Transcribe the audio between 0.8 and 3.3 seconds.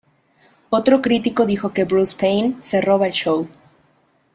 crítico dijo que Bruce Payne 'se roba el